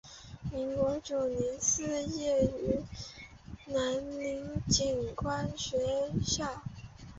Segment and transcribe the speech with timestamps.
[0.51, 2.81] 民国九年肄业于
[3.67, 5.77] 金陵警官学
[6.25, 6.63] 校。